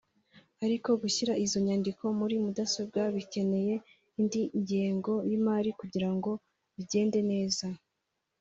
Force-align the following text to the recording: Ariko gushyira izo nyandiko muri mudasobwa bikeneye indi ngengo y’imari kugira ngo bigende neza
Ariko 0.65 0.89
gushyira 1.01 1.33
izo 1.45 1.57
nyandiko 1.65 2.03
muri 2.19 2.35
mudasobwa 2.43 3.01
bikeneye 3.15 3.75
indi 4.19 4.41
ngengo 4.61 5.13
y’imari 5.29 5.69
kugira 5.79 6.09
ngo 6.15 6.31
bigende 6.75 7.19
neza 7.31 7.65